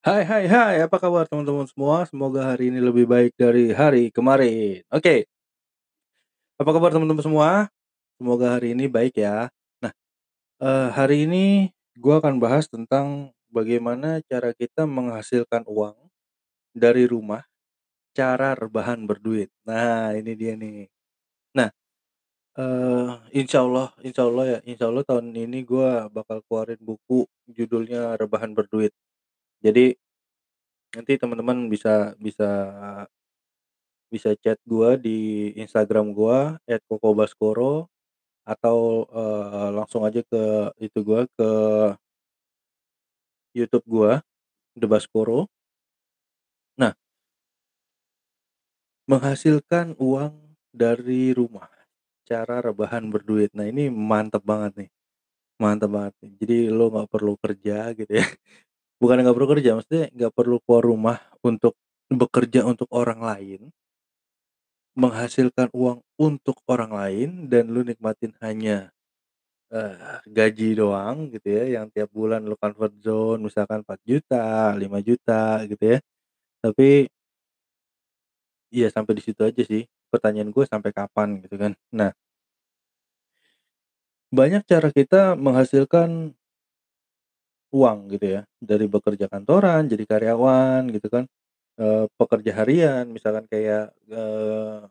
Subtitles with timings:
[0.00, 2.08] Hai hai hai, apa kabar teman-teman semua?
[2.08, 4.80] Semoga hari ini lebih baik dari hari kemarin.
[4.88, 5.28] Oke.
[6.56, 7.68] Apa kabar teman-teman semua?
[8.16, 9.52] Semoga hari ini baik ya.
[9.84, 9.92] Nah,
[10.64, 11.68] eh, hari ini
[12.00, 15.96] gua akan bahas tentang bagaimana cara kita menghasilkan uang
[16.72, 17.44] dari rumah,
[18.18, 19.48] cara rebahan berduit.
[19.68, 20.86] Nah, ini dia nih.
[21.58, 21.70] Nah,
[22.58, 23.10] eh
[23.40, 27.26] insya Allah, insya Allah ya, insya Allah tahun ini gua bakal keluarin buku
[27.58, 28.92] judulnya Rebahan Berduit.
[29.64, 29.94] Jadi
[30.94, 32.48] nanti teman-teman bisa bisa
[34.10, 36.58] bisa chat gua di Instagram gua
[36.90, 37.86] @kokobaskoro
[38.46, 40.42] atau eh, langsung aja ke
[40.82, 41.48] itu gua ke
[43.54, 44.22] YouTube gua
[44.76, 45.48] The Baskoro.
[46.78, 46.94] Nah,
[49.08, 50.34] menghasilkan uang
[50.72, 51.68] dari rumah,
[52.28, 53.52] cara rebahan berduit.
[53.56, 54.90] Nah, ini mantep banget nih.
[55.62, 56.32] Mantap banget nih.
[56.42, 58.26] Jadi lo nggak perlu kerja gitu ya.
[59.02, 61.74] Bukan nggak perlu kerja, maksudnya nggak perlu keluar rumah untuk
[62.10, 63.60] bekerja untuk orang lain.
[64.98, 68.90] Menghasilkan uang untuk orang lain dan lu nikmatin hanya
[69.72, 74.98] eh, gaji doang gitu ya, yang tiap bulan lu comfort zone misalkan 4 juta, 5
[75.04, 75.98] juta gitu ya.
[76.64, 77.08] Tapi
[78.76, 79.82] Iya sampai di situ aja sih.
[80.12, 81.72] Pertanyaan gue sampai kapan gitu kan.
[81.98, 82.10] Nah,
[84.36, 86.34] banyak cara kita menghasilkan
[87.70, 91.24] uang gitu ya, dari bekerja kantoran, jadi karyawan gitu kan,
[91.82, 94.86] eee, pekerja harian misalkan kayak, eee,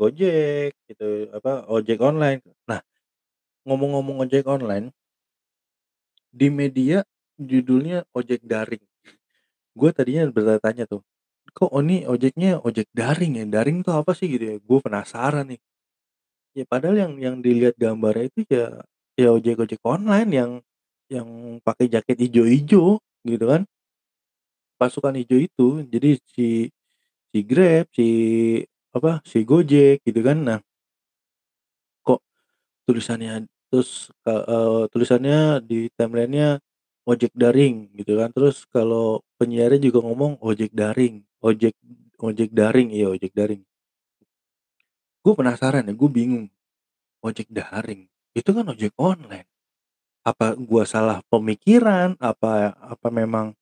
[0.00, 2.42] Gojek gitu, apa, ojek online.
[2.70, 2.80] Nah,
[3.68, 4.92] ngomong-ngomong ojek online
[6.40, 6.98] di media
[7.40, 8.84] judulnya ojek daring.
[9.78, 11.02] Gue tadinya bertanya-tanya tuh,
[11.56, 13.44] kok oh ini ojeknya ojek daring ya?
[13.54, 14.56] Daring tuh apa sih gitu ya?
[14.68, 15.60] Gue penasaran nih.
[16.58, 18.66] Ya padahal yang yang dilihat gambarnya itu ya
[19.18, 20.50] ya ojek-ojek online yang
[21.10, 21.28] yang
[21.66, 23.62] pakai jaket ijo-ijo gitu kan.
[24.80, 25.68] Pasukan hijau itu.
[25.92, 26.46] Jadi si
[27.32, 28.08] si Grab, si
[28.96, 30.38] apa, si Gojek gitu kan.
[30.48, 30.58] Nah,
[32.04, 32.20] kok
[32.88, 36.60] tulisannya terus eee, tulisannya di timeline-nya
[37.08, 38.30] ojek daring gitu kan.
[38.36, 41.74] Terus kalau penyiarnya juga ngomong ojek daring, ojek
[42.28, 43.62] ojek daring, iya ojek daring.
[45.24, 46.46] Gue penasaran ya, gue bingung.
[47.24, 48.06] Ojek daring,
[48.36, 49.48] itu kan ojek online.
[50.26, 52.16] Apa gua salah pemikiran?
[52.22, 53.52] Apa apa memang,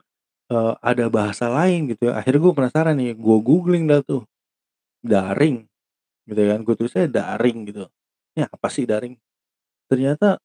[0.53, 2.19] eee, ada bahasa lain gitu ya?
[2.21, 4.25] Akhirnya gue penasaran nih, gue googling dah tuh,
[5.04, 5.66] daring
[6.28, 7.87] gitu kan, gue tulisnya daring gitu.
[8.37, 9.15] Ini apa sih daring?
[9.91, 10.38] Ternyata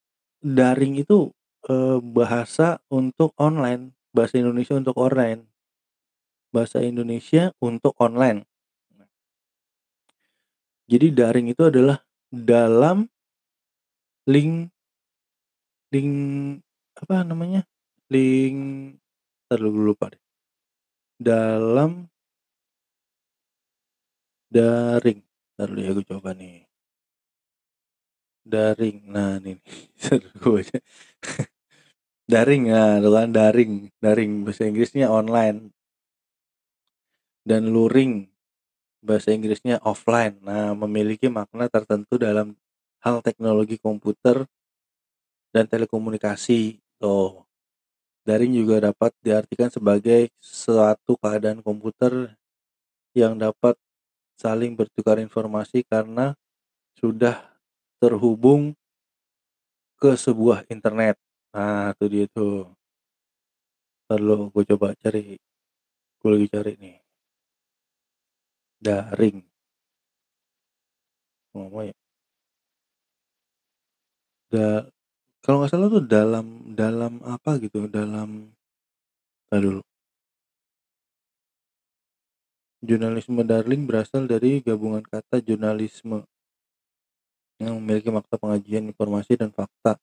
[0.44, 1.32] daring itu,
[1.70, 5.46] eee, bahasa untuk online, bahasa Indonesia untuk online.
[6.54, 8.48] Bahasa Indonesia untuk online.
[10.88, 12.00] Jadi daring itu adalah
[12.32, 13.12] dalam
[14.28, 14.72] link
[15.92, 16.12] link
[17.00, 17.64] apa namanya,
[18.12, 18.58] link
[19.72, 20.22] gue lupa deh.
[21.20, 22.08] Dalam
[24.52, 25.20] daring,
[25.60, 26.68] dulu ya gue coba nih.
[28.48, 29.44] Daring, nah
[30.00, 30.78] entar dulu gue baca.
[32.28, 33.72] Daring, nah tuh kan daring
[34.04, 35.77] daring, bahasa Inggrisnya online.
[37.48, 38.28] Dan luring,
[39.00, 40.36] bahasa Inggrisnya offline.
[40.44, 42.60] Nah, memiliki makna tertentu dalam
[43.00, 44.44] hal teknologi komputer
[45.56, 47.48] dan telekomunikasi, tuh.
[48.28, 52.36] Daring juga dapat diartikan sebagai suatu keadaan komputer
[53.16, 53.80] yang dapat
[54.36, 56.36] saling bertukar informasi karena
[57.00, 57.40] sudah
[58.04, 58.76] terhubung
[59.96, 61.16] ke sebuah internet.
[61.56, 62.68] Nah, itu dia tuh.
[64.12, 65.40] Dulu gue coba cari.
[66.20, 67.07] Gue lagi cari nih.
[68.82, 69.48] Daring.
[71.56, 71.94] Ngomong ya.
[74.52, 74.88] Da
[75.44, 76.46] kalau nggak salah tuh dalam
[76.76, 78.52] dalam apa gitu, dalam
[79.48, 79.82] entar dulu.
[82.86, 86.30] Jurnalisme daring berasal dari gabungan kata jurnalisme
[87.60, 89.98] yang memiliki makna penyajian informasi dan fakta,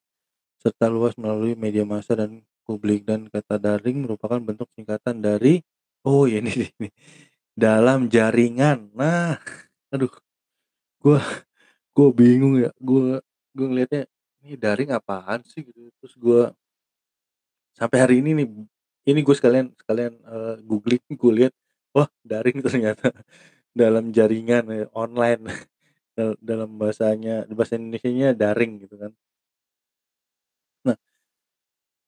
[0.58, 5.62] serta luas melalui media massa dan publik, dan kata daring merupakan bentuk singkatan dari
[6.02, 6.50] oh ya ini
[6.82, 6.92] nih,
[7.54, 8.90] dalam jaringan.
[8.94, 9.38] Nah,
[9.94, 10.12] aduh,
[11.02, 11.20] gua
[11.96, 13.20] gua bingung ya, gua
[13.56, 14.04] gua ngelihatnya,
[14.44, 15.90] ini daring apaan sih gitu.
[16.00, 16.40] Terus gua
[17.78, 18.46] sampai hari ini nih,
[19.10, 21.52] ini gue sekalian sekalian, eee, googling, gue lihat,
[21.94, 23.10] wah daring ternyata
[23.80, 25.42] dalam jaringan ya, online.
[26.14, 29.10] Dal dalam bahasanya bahasa Indonesianya daring gitu kan.
[30.84, 30.96] Nah,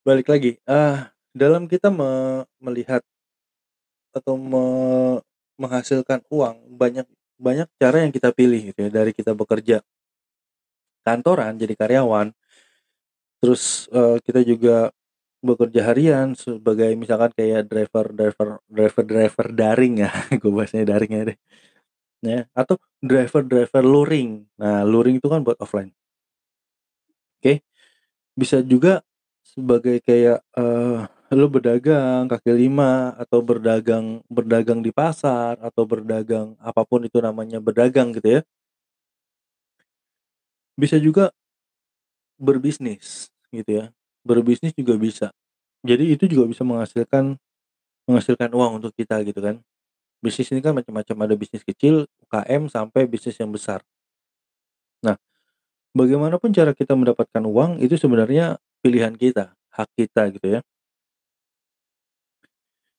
[0.07, 2.11] balik lagi, ah, dalam kita me
[2.65, 3.03] melihat
[4.17, 4.63] atau me
[5.57, 7.07] menghasilkan uang banyak
[7.37, 9.85] banyak cara yang kita pilih gitu ya dari kita bekerja
[11.05, 12.33] kantoran jadi karyawan
[13.41, 14.91] terus uh, kita juga
[15.45, 20.11] bekerja harian sebagai misalkan kayak driver driver driver driver daring ya
[20.41, 21.39] gue bahasnya daring ya deh
[22.25, 24.45] ya atau driver driver luring.
[24.59, 25.93] Nah luring itu kan buat offline.
[27.41, 27.63] Oke
[28.37, 29.01] bisa juga
[29.41, 36.87] sebagai kayak uh, lu berdagang kaki lima atau berdagang berdagang di pasar atau berdagang apa
[36.87, 38.41] pun itu namanya berdagang gitu ya.
[40.77, 41.33] Bisa juga
[42.37, 43.85] berbisnis gitu ya.
[44.27, 45.27] Berbisnis juga bisa.
[45.87, 47.39] Jadi itu juga bisa menghasilkan
[48.09, 49.63] menghasilkan uang untuk kita gitu kan.
[50.25, 51.17] Bisnis ini kan macam-macam.
[51.29, 53.83] Ada bisnis kecil UKM sampai bisnis yang besar.
[55.05, 55.17] Nah
[55.97, 60.61] bagaimanapun cara kita mendapatkan uang itu sebenarnya pilihan kita hak kita gitu ya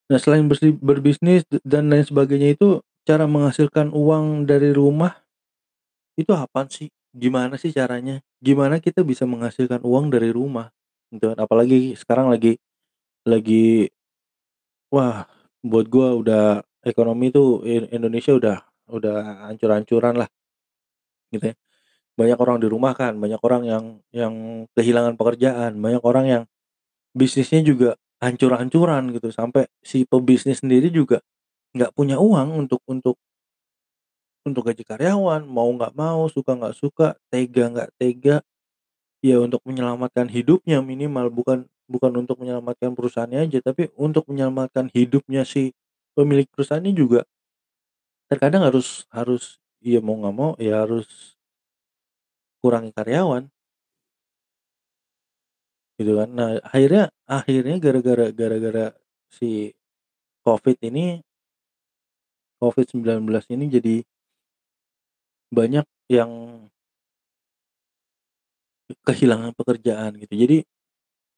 [0.07, 0.47] Nah, selain
[0.79, 5.19] berbisnis dan lain sebagainya itu, cara menghasilkan uang dari rumah,
[6.19, 6.89] itu apa sih?
[7.15, 8.21] Gimana sih caranya?
[8.43, 10.69] Gimana kita bisa menghasilkan uang dari rumah?
[11.13, 11.39] Gitu kan.
[11.39, 12.59] Apalagi sekarang lagi
[13.27, 13.89] lagi
[14.91, 15.27] wah,
[15.63, 16.43] buat gua udah
[16.87, 18.57] ekonomi tuh Indonesia udah
[18.87, 19.15] udah
[19.51, 20.29] hancur-hancuran lah.
[21.33, 21.55] Gitu ya.
[22.19, 24.35] Banyak orang di rumah kan banyak orang yang yang
[24.77, 26.43] kehilangan pekerjaan, banyak orang yang
[27.15, 29.29] bisnisnya juga hancur-hancuran gitu.
[29.33, 31.21] Sampai si pebisnis sendiri juga
[31.77, 33.17] nggak punya uang untuk untuk
[34.47, 38.37] untuk gaji karyawan mau nggak mau suka nggak suka tega nggak tega.
[39.25, 41.29] Ya untuk menyelamatkan hidupnya minimal.
[41.33, 45.71] Bukan bukan untuk menyelamatkan perusahaannya aja tapi untuk menyelamatkan hidupnya si
[46.17, 47.23] pemilik perusahaannya juga
[48.31, 49.43] terkadang harus harus
[49.79, 51.07] ya mau nggak mau ya harus
[52.63, 53.49] kurangi karyawan
[55.97, 56.29] Gitu kan.
[56.37, 58.85] Nah, akhirnya akhirnya gara-gara gara-gara
[59.33, 59.73] si
[60.45, 61.21] Covid ini
[62.61, 63.95] Covid-19 ini jadi
[65.51, 66.31] banyak yang
[69.07, 70.33] kehilangan pekerjaan gitu.
[70.43, 70.57] Jadi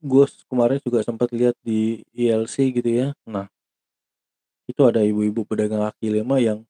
[0.04, 3.08] gue kemarin juga sempat lihat di ILC gitu ya.
[3.28, 3.48] Nah,
[4.70, 6.62] itu ada ibu-ibu pedagang kaki lima yang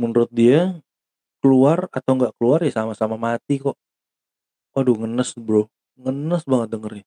[0.00, 0.76] menurut dia
[1.42, 3.76] keluar atau nggak keluar ya sama-sama mati kok.
[4.76, 5.68] Waduh ngenes bro
[6.00, 7.06] ngenes banget dengernya.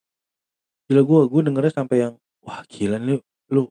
[0.90, 2.14] Gila gue gue dengernya sampai yang
[2.46, 3.22] wah gila nih
[3.54, 3.70] lu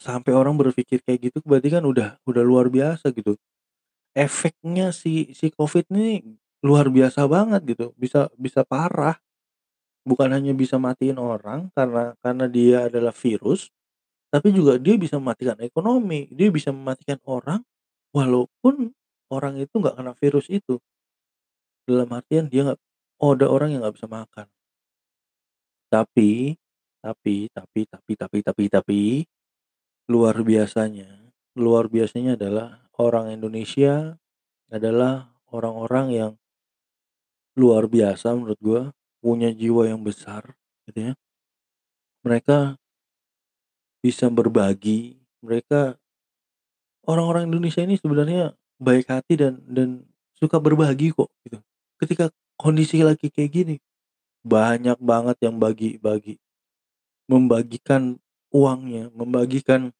[0.00, 3.36] sampai orang berpikir kayak gitu berarti kan udah udah luar biasa gitu.
[4.16, 6.22] Efeknya si si covid ini
[6.64, 9.18] luar biasa banget gitu bisa bisa parah.
[10.04, 13.72] Bukan hanya bisa matiin orang karena karena dia adalah virus
[14.32, 17.62] tapi juga dia bisa mematikan ekonomi dia bisa mematikan orang
[18.16, 18.92] walaupun
[19.32, 20.80] orang itu nggak kena virus itu.
[21.88, 22.80] Dalam artian dia nggak
[23.24, 24.44] Oh, ada orang yang nggak bisa makan.
[25.92, 26.56] Tapi
[27.04, 29.02] tapi tapi tapi tapi tapi tapi,
[30.08, 31.08] luar biasanya
[31.56, 34.16] luar biasanya adalah orang Indonesia
[34.72, 36.32] adalah orang-orang yang
[37.56, 38.82] luar biasa menurut gua,
[39.22, 40.58] punya jiwa yang besar
[40.90, 41.14] gitu ya.
[42.24, 42.80] Mereka
[44.04, 45.96] bisa berbagi, mereka
[47.08, 50.04] orang-orang Indonesia ini sebenarnya baik hati dan dan
[50.36, 51.60] suka berbagi kok gitu.
[52.00, 53.76] Ketika kondisi lagi kayak gini,
[54.44, 56.38] banyak banget yang bagi-bagi.
[57.30, 58.20] Membagikan
[58.52, 59.90] uangnya, membagikan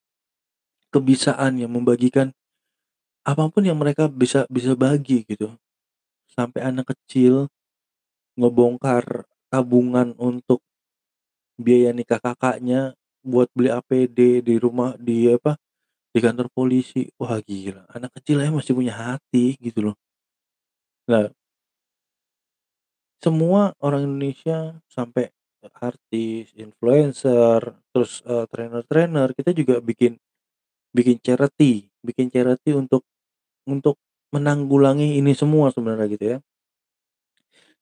[0.93, 2.31] kebisaannya, membagikan
[3.25, 5.53] apa pun yang mereka bisa bisa bagi gitu.
[6.29, 7.49] Sampai anak kecil
[8.39, 10.59] ngebongkar tabungan untuk
[11.55, 15.55] biaya nikah kakaknya buat beli APD di rumah di apa
[16.13, 19.95] di kantor polisi wah gila anak kecil ya masih punya hati gitu loh
[21.09, 21.29] nah
[23.25, 25.33] semua orang Indonesia sampai
[25.81, 30.13] artis, influencer, terus, uh, trainer-trainer, kita juga bikin
[30.95, 33.03] bikin charity bikin charity untuk
[33.65, 33.97] untuk
[34.31, 36.37] menanggulangi ini semua sebenarnya gitu ya.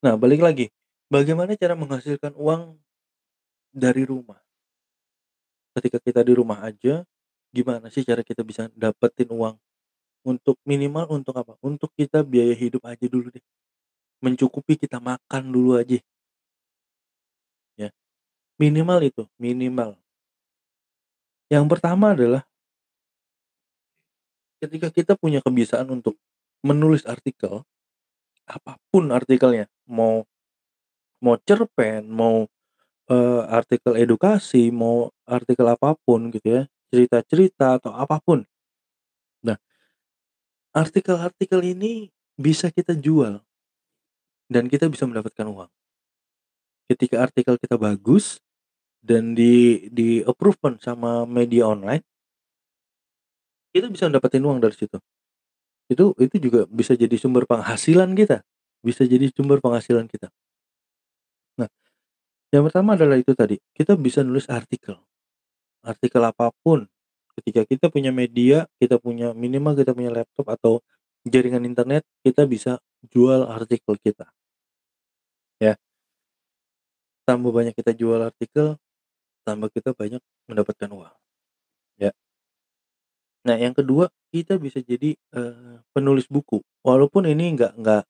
[0.04, 0.72] Nah, balik lagi,
[1.12, 2.80] bagaimana cara menghasilkan uang
[3.76, 4.40] dari rumah?
[5.76, 7.04] Ketika kita di rumah aja,
[7.52, 9.56] gimana sih cara kita bisa dapetin uang?
[10.24, 11.60] Untuk minimal untuk apa?
[11.60, 13.44] Untuk kita biaya hidup aja dulu deh
[14.24, 16.00] mencukupi kita makan dulu aja.
[17.76, 17.92] Ya.
[18.56, 20.00] Minimal itu, minimal.
[21.52, 22.48] Yang pertama adalah
[24.64, 26.16] ketika kita punya kebiasaan untuk
[26.64, 27.68] menulis artikel,
[28.48, 30.24] apa pun artikelnya, mau
[31.20, 32.48] mau cerpen, mau
[33.12, 38.48] uh, artikel edukasi, mau artikel apa pun gitu ya, cerita-cerita atau apa pun.
[39.44, 39.60] Nah,
[40.72, 42.08] artikel-artikel ini
[42.40, 43.44] bisa kita jual
[44.54, 45.72] dan kita bisa mendapatkan uang.
[46.86, 48.38] Ketika artikel kita bagus
[49.02, 52.06] dan di di approve sama media online
[53.74, 55.02] kita bisa dapetin uang dari situ.
[55.90, 58.46] Itu itu juga bisa jadi sumber penghasilan kita,
[58.86, 60.30] bisa jadi sumber penghasilan kita.
[61.58, 61.68] Nah,
[62.54, 65.02] yang pertama adalah itu tadi, kita bisa nulis artikel.
[65.82, 66.86] Artikel apa pun,
[67.42, 70.74] ketika kita punya media, kita punya minimal kita punya laptop atau
[71.26, 72.78] jaringan internet, kita bisa
[73.10, 74.30] jual artikel kita.
[77.28, 78.76] Tambah banyak kita jual artikel,
[79.48, 81.16] tambah kita banyak mendapatkan uang.
[82.02, 82.14] Ya.
[83.44, 86.64] Nah, yang kedua, kita bisa jadi, eee, penulis buku.
[86.84, 88.02] Walaupun ini nggak nggak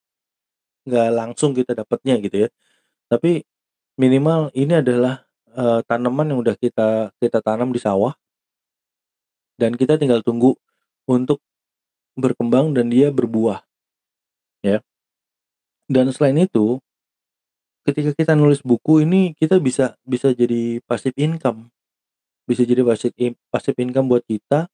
[0.87, 2.49] nggak langsung kita dapatnya gitu ya.
[3.11, 3.43] Tapi
[3.99, 8.15] minimal ini adalah, eee, tanaman yang udah kita kita tanam di sawah
[9.61, 10.57] dan kita tinggal tunggu
[11.05, 11.41] untuk
[12.17, 13.65] berkembang dan dia berbuah.
[14.63, 14.83] Ya.
[15.91, 16.79] Dan selain itu
[17.87, 21.69] ketika kita nulis buku ini kita bisa bisa jadi passive income.
[22.49, 23.13] Bisa jadi passive
[23.53, 24.67] passive income buat kita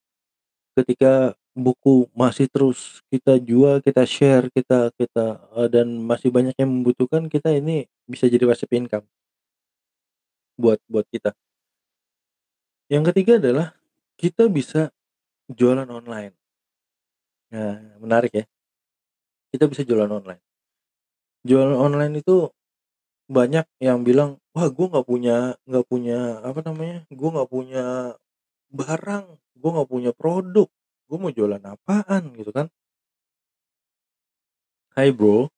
[0.78, 6.72] ketika buku masih terus kita jual, kita share, kita kita, eee, dan masih banyak yang
[6.72, 9.06] membutuhkan, kita ini bisa jadi passive income.
[10.60, 11.32] Buat buat kita.
[12.90, 13.68] Yang ketiga adalah
[14.18, 14.90] kita bisa
[15.50, 16.36] jualan online.
[17.52, 18.44] Nah, menarik ya.
[19.54, 20.42] Kita bisa jualan online.
[21.48, 22.52] Jualan online itu
[23.30, 27.84] banyak yang bilang, "Wah, gue nggak punya nggak punya apa namanya, gue nggak punya
[28.74, 29.26] barang,
[29.60, 30.68] gue nggak punya produk,
[31.10, 32.72] gue mau jualan apaan?" Gitu kan.
[34.96, 35.50] Hai Bro.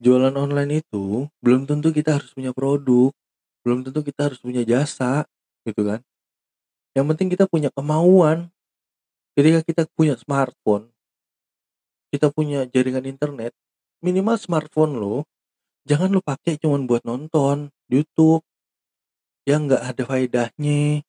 [0.00, 3.08] Jualan online itu belum tentu kita harus punya produk,
[3.64, 5.24] belum tentu kita harus punya jasa,
[5.64, 6.04] gitu kan.
[6.96, 8.50] Yang penting kita punya kemauan.
[9.38, 10.92] Ketika kita punya smartphone
[12.14, 13.50] kita punya jaringan internet,
[13.98, 15.26] minimal smartphone lo,
[15.86, 18.42] jangan lo pakai cuman buat nonton YouTube
[19.46, 21.06] yang nggak ada faedahnya.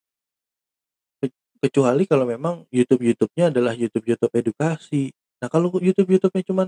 [1.17, 1.27] Ke
[1.65, 5.09] kecuali kalau memang YouTube-YouTube-nya adalah YouTube-YouTube edukasi.
[5.41, 6.67] Nah, kalau YouTube-YouTube-nya cuman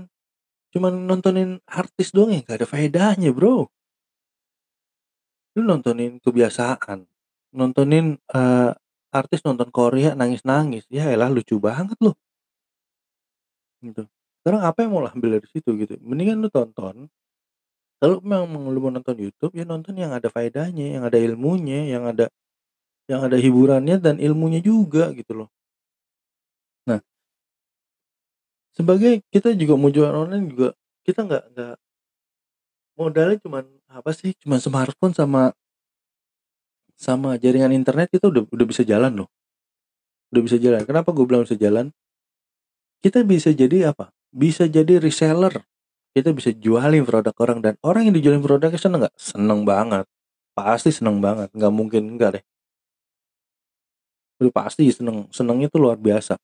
[0.70, 3.70] cuman nontonin artis doang ya nggak ada faedahnya, Bro.
[5.54, 7.06] Lu nontonin kebiasaan,
[7.54, 8.70] nontonin, eee,
[9.10, 12.14] artis nonton Korea nangis-nangis, yaelah lucu banget lu.
[13.82, 14.06] Gitu.
[14.42, 17.10] Sekarang apa yang mau lu ambil dari situ gitu, mendingan lu tonton
[18.00, 22.04] kalau memang lu mau nonton YouTube, ya nonton yang ada faedahnya, yang ada ilmunya, yang
[22.08, 22.26] ada
[23.10, 25.48] yang ada hiburannya dan ilmunya juga gitu loh.
[26.86, 27.00] Nah
[28.74, 30.68] sebagai kita juga mau jualan online juga
[31.02, 31.74] kita nggak nggak
[32.98, 35.56] modalnya cuman apa sih, cuman smartphone sama
[37.00, 39.28] sama jaringan internet kita udah udah bisa jalan loh.
[40.30, 40.84] Udah bisa jalan.
[40.86, 41.90] Kenapa gue bilang bisa jalan?
[43.00, 45.64] Kita bisa jadi apa, bisa jadi reseller.
[46.16, 49.14] Kita bisa jualin produk orang dan orang yang dijualin produknya seneng nggak?
[49.14, 50.04] Seneng banget.
[50.58, 52.44] Pasti seneng banget, nggak mungkin enggak deh.
[54.40, 56.40] Udah pasti seneng, senengnya tuh luar biasa.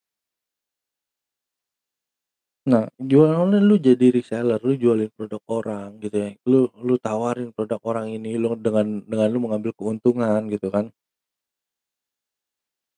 [2.66, 7.54] Nah, jualan online lu jadi reseller, lu jualin produk orang gitu ya, lu lu tawarin
[7.54, 10.90] produk orang ini, lu dengan dengan lu mengambil keuntungan gitu kan.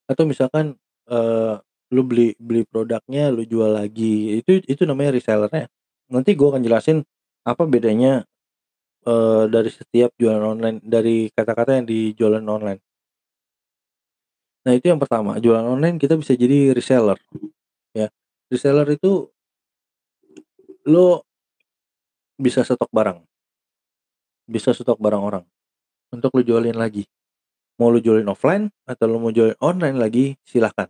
[0.08, 0.72] Atau misalkan,
[1.12, 1.54] eee,
[1.92, 5.66] lu beli beli produknya lu jual lagi, itu itu namanya reseller ya.
[6.08, 7.04] Nanti gue akan jelasin
[7.44, 8.24] apa bedanya,
[9.08, 12.80] eee, dari setiap jualan online dari kata-kata yang di jualan online.
[14.66, 17.18] Nah, itu yang pertama, jualan online kita bisa jadi reseller,
[17.96, 18.08] ya.
[18.52, 19.30] Reseller itu
[20.86, 21.22] lu
[22.38, 23.18] bisa stok barang.
[24.48, 25.44] Bisa stok barang orang,
[26.14, 27.04] untuk lu jualin lagi.
[27.80, 30.88] Mau lu jualin offline atau lu mau jualin online lagi, silahkan.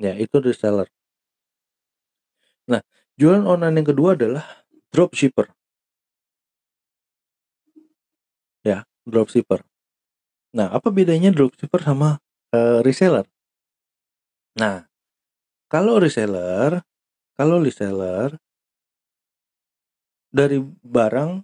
[0.00, 0.88] Ya, itu reseller.
[2.68, 2.80] Nah,
[3.20, 4.44] jualan online yang kedua adalah
[4.90, 5.54] dropshipper.
[8.64, 9.60] Ya, dropshipper.
[10.56, 12.18] Nah, apa bedanya dropshipper sama,
[12.54, 13.26] eee, reseller?
[14.54, 14.86] Nah,
[15.72, 16.82] kalau reseller
[17.38, 18.38] kalau reseller
[20.32, 21.42] dari barang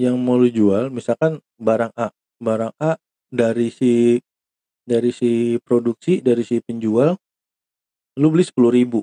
[0.00, 2.10] yang mau lu jual, misalkan barang A
[2.42, 2.98] barang A
[3.30, 4.18] dari si
[4.84, 7.16] dari si produksi, dari si penjual,
[8.18, 9.02] lu beli 10.000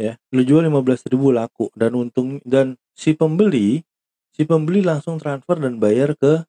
[0.00, 3.84] ya, lu jual 15.000 laku dan untung dan si pembeli
[4.36, 6.46] si pembeli langsung transfer dan bayar ke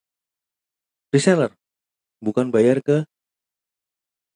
[1.13, 1.51] reseller,
[2.23, 3.07] bukan bayar ke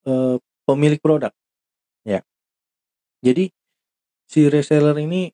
[0.06, 1.34] eee, pemilik produk,
[2.08, 2.24] ya.
[3.22, 3.54] Jadi,
[4.30, 5.30] si reseller ini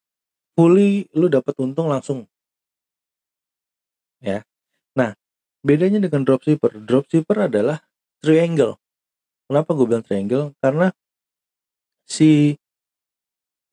[0.57, 2.27] fully lu dapat untung langsung.
[4.21, 4.41] Ya.
[4.97, 5.13] Nah,
[5.65, 7.81] bedanya dengan dropshipper, dropshipper adalah
[8.21, 8.77] triangle.
[9.49, 10.53] Kenapa gue bilang triangle?
[10.61, 10.93] Karena
[12.07, 12.55] si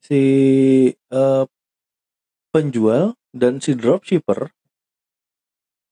[0.05, 0.21] si,
[1.13, 1.45] eee,
[2.55, 4.53] penjual dan si dropshipper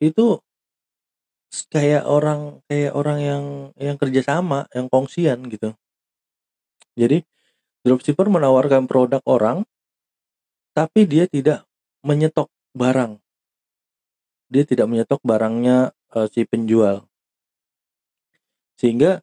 [0.01, 0.43] itu
[1.69, 3.45] kayak orang kayak orang yang
[3.77, 5.77] yang kerja sama, yang kongsian gitu.
[6.97, 7.25] Jadi,
[7.87, 9.65] dropshipper menawarkan produk orang
[10.77, 11.69] tapi dia tidak
[12.01, 13.23] menyetok barang.
[14.51, 17.07] Dia tidak menyetok barangnya, eee, si penjual.
[18.79, 19.23] Sehingga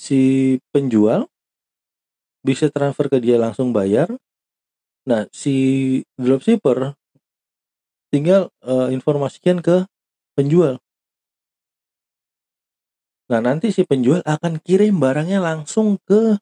[0.00, 1.28] si penjual
[2.42, 4.10] bisa transfer ke dia langsung bayar.
[5.06, 5.54] Nah, si
[6.18, 6.94] dropshipper
[8.12, 9.88] tinggal, eee, informasikan ke
[10.36, 10.78] penjual.
[13.32, 16.36] Nah, nanti si penjual akan kirim barangnya langsung ke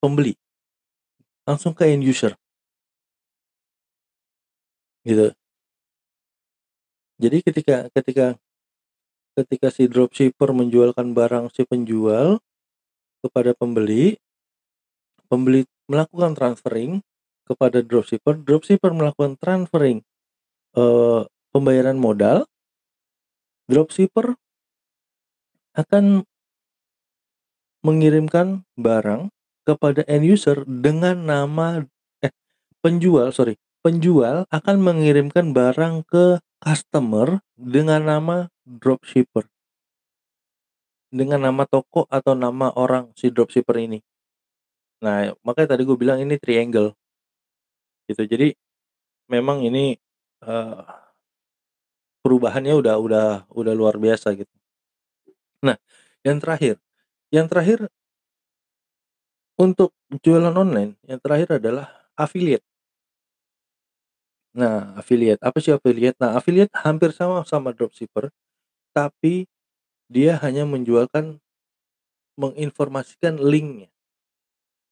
[0.00, 0.34] pembeli.
[1.46, 2.38] Langsung ke end user.
[5.04, 5.34] Gitu.
[7.20, 8.26] Jadi ketika ketika
[9.36, 12.40] ketika si dropshipper menjualkan barang si penjual
[13.24, 14.20] kepada pembeli,
[15.32, 17.00] pembeli melakukan transferring
[17.48, 20.04] kepada dropshipper, dropshipper melakukan transferring,
[20.76, 21.20] eee,
[21.56, 22.44] pembayaran modal.
[23.64, 24.36] Dropshipper
[25.72, 26.28] akan
[27.80, 29.32] mengirimkan barang
[29.64, 31.80] kepada end user dengan nama
[32.20, 32.32] eh,
[32.84, 38.36] penjual, sorry, penjual akan mengirimkan barang ke customer dengan nama
[38.68, 39.48] dropshipper.
[41.12, 44.11] Dengan nama toko atau nama orang si dropshipper ini.
[45.04, 46.88] Nah, makanya tadi gue bilang ini triangle.
[48.10, 48.46] Gitu, jadi
[49.32, 49.96] memang ini,
[50.44, 50.82] eee,
[52.22, 53.26] perubahannya udah udah
[53.60, 54.50] udah luar biasa gitu.
[55.62, 55.76] Nah,
[56.26, 56.78] yang terakhir
[57.34, 57.88] yang terakhir
[59.56, 61.88] untuk jualan online, yang terakhir adalah
[62.20, 62.64] affiliate.
[64.52, 66.16] Nah, affiliate, apa sih affiliate?
[66.20, 68.28] Nah, affiliate hampir sama sama dropshipper,
[68.96, 69.48] tapi
[70.10, 71.40] dia hanya menjualkan
[72.40, 73.88] menginformasikan link-nya.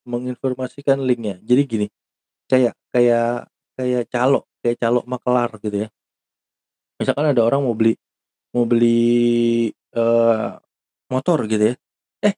[0.09, 1.37] Menginformasikan link-nya.
[1.45, 1.87] Jadi gini,
[2.51, 5.91] kayak kayak kayak calo, kayak calo makelar gitu ya.
[7.01, 7.97] Misalkan ada orang mau beli
[8.53, 10.49] mau beli, eee,
[11.13, 11.77] motor gitu ya,
[12.25, 12.35] "Eh,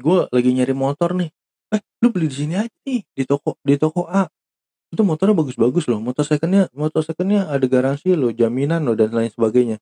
[0.00, 1.30] gue lagi nyari motor nih."
[1.74, 4.28] "Eh, lu beli di sini aja nih, di toko di toko A.
[4.92, 9.30] Itu motornya bagus-bagus loh, motor second-nya motor second-nya ada garansi loh, jaminan loh," dan lain
[9.32, 9.80] sebagainya.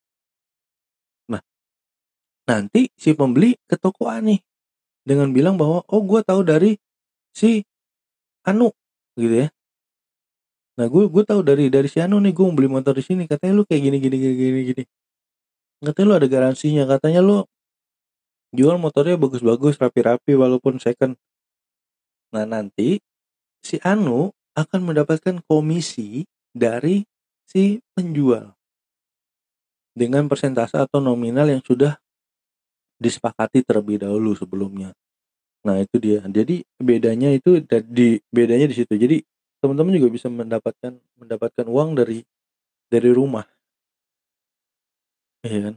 [1.29, 1.41] Nah
[2.47, 4.37] nanti si pembeli ke toko A nih,
[5.05, 6.77] dengan bilang bahwa, "Oh, gue tahu dari
[7.35, 7.67] si
[8.47, 8.71] Anu,"
[9.19, 9.47] gitu ya.
[10.79, 13.23] "Nah, gue gue tahu dari dari si Anu nih, gue mau beli motor di sini,
[13.31, 14.83] katanya lu kayak gini gini gini gini gini.
[15.83, 17.45] Katanya lu ada garansinya, katanya lu
[18.53, 21.17] jual motornya bagus-bagus, rapi-rapi walaupun second."
[22.33, 22.97] Nah, nanti
[23.63, 27.03] si Anu akan mendapatkan komisi dari
[27.45, 28.55] si penjual.
[29.95, 31.95] Dengan persentase atau nominal yang sudah
[32.99, 34.91] disepakati terlebih dahulu sebelumnya.
[35.65, 36.21] Nah, itu dia.
[36.21, 37.57] Jadi bedanya itu
[37.89, 38.93] di bedanya di situ.
[38.93, 39.25] Jadi
[39.59, 42.21] teman-teman juga bisa mendapatkan mendapatkan uang dari
[42.93, 43.49] dari rumah.
[45.45, 45.75] Iya kan?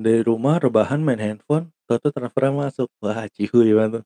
[0.00, 2.88] Dari rumah rebahan main handphone, tahu-tahu transferan masuk.
[3.00, 4.04] Wah, cihuy banget tuh.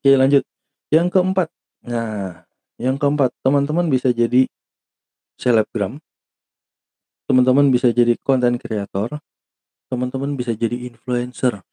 [0.00, 0.44] Oke, lanjut.
[0.92, 1.48] Yang keempat.
[1.88, 2.44] Nah,
[2.80, 4.44] yang keempat, teman-teman bisa jadi
[5.40, 6.00] selebgram.
[7.28, 9.20] Teman-teman bisa jadi content creator.
[9.88, 11.64] Teman-teman bisa jadi influencer.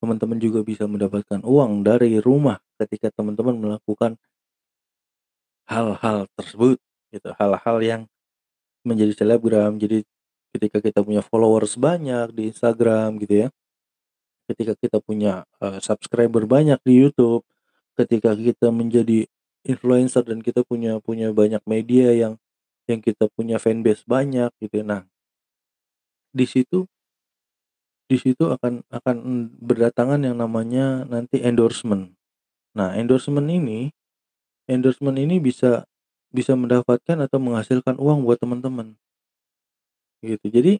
[0.00, 4.16] Teman-teman juga bisa mendapatkan uang dari rumah ketika teman-teman melakukan
[5.68, 6.78] hal-hal tersebut
[7.14, 8.02] gitu, hal-hal yang
[8.86, 9.78] menjadi selebgram.
[9.80, 10.04] Jadi
[10.56, 13.48] ketika kita punya followers banyak di Instagram gitu ya.
[14.50, 17.46] Ketika kita punya, eee, subscriber banyak di YouTube,
[17.98, 19.26] ketika kita menjadi
[19.66, 22.34] influencer dan kita punya punya banyak media yang
[22.90, 24.86] yang kita punya fanbase banyak gitu ya.
[24.86, 25.02] Nah
[26.34, 26.86] di situ
[28.10, 29.16] di situ akan akan
[29.68, 32.04] berdatangan yang namanya nanti endorsement.
[32.78, 33.80] Nah, endorsement ini
[34.70, 35.84] endorsement ini bisa
[36.38, 38.88] bisa mendapatkan atau menghasilkan uang buat teman-teman.
[40.20, 40.72] Gitu, jadi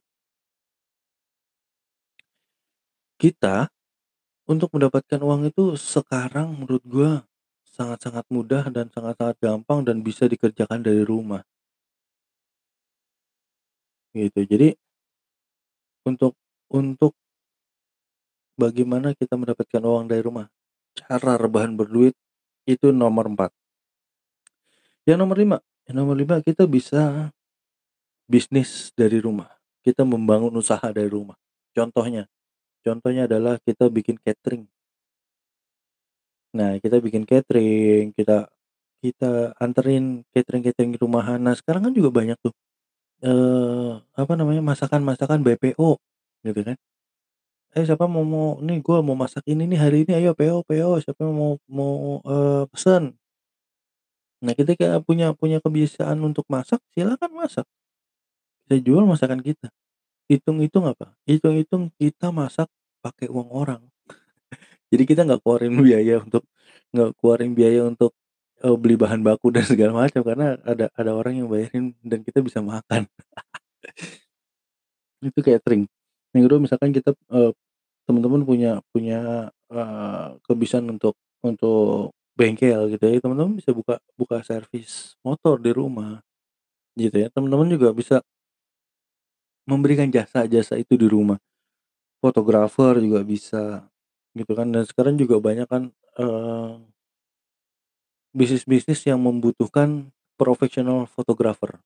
[3.22, 3.68] kita
[4.52, 7.10] untuk mendapatkan uang itu sekarang menurut gua
[7.76, 11.42] sangat-sangat mudah dan sangat-sangat gampang dan bisa dikerjakan dari rumah.
[14.14, 14.74] Gitu, jadi
[16.06, 16.34] untuk
[16.70, 17.12] untuk
[18.54, 20.46] bagaimana kita mendapatkan uang dari rumah?
[20.94, 22.14] Cara rebahan berduit
[22.66, 23.50] itu nomor 4.
[25.08, 27.32] Yang nomor 5 yang nomor 5 kita bisa
[28.30, 29.50] bisnis dari rumah.
[29.82, 31.36] Kita membangun usaha dari rumah.
[31.74, 32.28] Contohnya
[32.84, 34.68] contohnya adalah kita bikin catering.
[36.54, 38.50] Nah, kita bikin catering, kita
[39.02, 41.38] kita anterin catering-catering rumahan.
[41.42, 42.54] Nah, sekarang kan juga banyak tuh,
[43.24, 45.98] eee, apa namanya, masakan-masakan BPO
[46.46, 46.76] gitu kan.
[47.76, 50.98] "Eh, siapa mau mau nih gua mau masak ini nih hari ini ayo PO PO,
[51.04, 53.16] siapa mau mau, eee, pesen."
[54.42, 57.66] Nah, ketika punya punya kebiasaan untuk masak, silakan masak.
[58.68, 59.68] Kita jual masakan kita.
[60.30, 61.14] Hitung-hitung apa?
[61.28, 62.68] Hitung-hitung kita masak
[63.04, 63.82] pakai uang orang.
[64.92, 66.44] Jadi kita nggak keluarin biaya untuk
[66.94, 68.12] nggak keluarin biaya untuk,
[68.64, 72.40] eee, beli bahan baku dan segala macam karena ada ada orang yang bayarin dan kita
[72.44, 73.06] bisa makan.
[75.22, 75.84] Itu catering.
[76.34, 77.50] Yang kedua misalkan kita, eee,
[78.06, 85.16] teman-teman punya punya, eee, kebiasaan untuk untuk bengkel gitu ya, teman-teman bisa buka buka servis
[85.26, 86.20] motor di rumah,
[86.98, 87.28] gitu ya.
[87.32, 88.22] Teman-teman juga bisa
[89.68, 91.36] memberikan jasa-jasa itu di rumah.
[92.22, 93.84] Fotografer juga bisa,
[94.36, 95.82] gitu kan, dan sekarang juga banyak kan,
[96.20, 96.90] eee
[98.34, 100.06] bisnis-bisnis yang membutuhkan
[100.38, 101.82] professional photographer.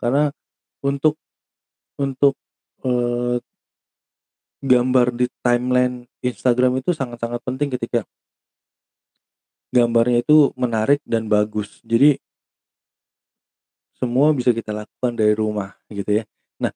[0.00, 0.32] Karena
[0.82, 1.16] untuk
[2.00, 2.34] untuk,
[2.82, 3.38] eee
[4.64, 8.04] gambar di timeline Instagram itu sangat-sangat penting ketika
[9.74, 11.82] gambarnya itu menarik dan bagus.
[11.84, 12.16] Jadi
[13.96, 16.24] semua bisa kita lakukan dari rumah, gitu ya.
[16.60, 16.72] Nah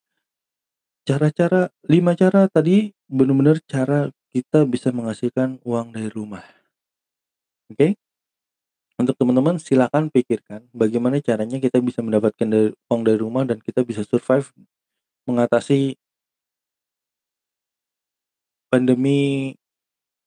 [1.05, 6.45] cara-cara 5 cara tadi bener-bener cara kita bisa menghasilkan uang dari rumah.
[7.71, 7.99] Oke?
[9.01, 14.05] Untuk teman-teman silakan pikirkan bagaimana caranya kita bisa mendapatkan uang dari rumah dan kita bisa
[14.05, 14.53] survive
[15.25, 15.97] mengatasi
[18.71, 19.53] pandemi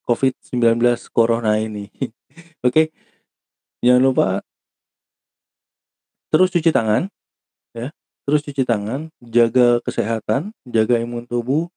[0.08, 0.79] COVID-19
[1.15, 1.88] corona ini.
[2.67, 2.91] Oke?
[3.84, 4.27] Jangan lupa
[6.34, 7.08] terus cuci tangan,
[7.77, 7.93] ya,
[8.25, 11.69] terus cuci tangan, jaga kesehatan, jaga imun tubuh,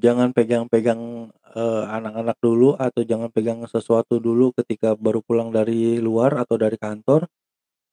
[0.00, 6.34] jangan pegang-pegang, eee, anak-anak dulu atau jangan pegang sesuatu dulu ketika baru pulang dari luar
[6.42, 7.28] atau dari kantor,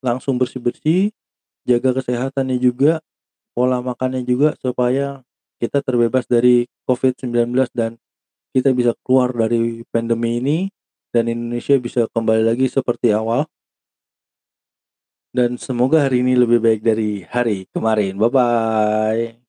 [0.06, 1.14] langsung bersih-bersih,
[1.68, 3.02] jaga kesehatannya juga,
[3.58, 5.22] pola makannya juga supaya
[5.62, 7.98] kita terbebas dari COVID-19 dan
[8.58, 10.58] kita bisa keluar dari pandemi ini
[11.14, 13.46] dan Indonesia bisa kembali lagi seperti awal.
[15.30, 18.18] Dan semoga hari ini lebih baik dari hari kemarin.
[18.18, 19.47] Bye-bye.